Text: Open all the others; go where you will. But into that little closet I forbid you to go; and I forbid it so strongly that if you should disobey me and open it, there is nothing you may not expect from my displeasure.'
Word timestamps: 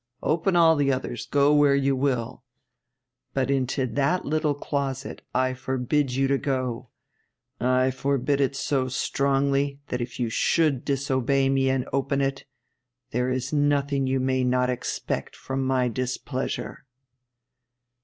Open 0.23 0.55
all 0.55 0.75
the 0.75 0.91
others; 0.91 1.27
go 1.27 1.53
where 1.53 1.75
you 1.75 1.95
will. 1.95 2.43
But 3.35 3.51
into 3.51 3.85
that 3.85 4.25
little 4.25 4.55
closet 4.55 5.21
I 5.31 5.53
forbid 5.53 6.15
you 6.15 6.27
to 6.27 6.39
go; 6.39 6.89
and 7.59 7.69
I 7.69 7.91
forbid 7.91 8.41
it 8.41 8.55
so 8.55 8.87
strongly 8.87 9.79
that 9.89 10.01
if 10.01 10.19
you 10.19 10.31
should 10.31 10.83
disobey 10.85 11.49
me 11.49 11.69
and 11.69 11.87
open 11.93 12.19
it, 12.19 12.45
there 13.11 13.29
is 13.29 13.53
nothing 13.53 14.07
you 14.07 14.19
may 14.19 14.43
not 14.43 14.71
expect 14.71 15.35
from 15.35 15.63
my 15.67 15.87
displeasure.' 15.87 16.87